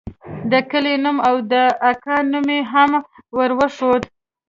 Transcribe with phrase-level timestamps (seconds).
[0.51, 1.53] د کلي نوم او د
[1.91, 2.91] اکا نوم مې هم
[3.37, 4.01] وروښود.